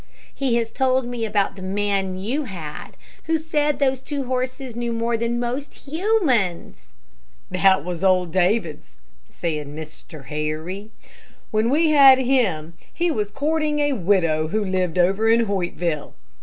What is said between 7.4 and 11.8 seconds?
"That was old Davids," said Mr. Harry; "when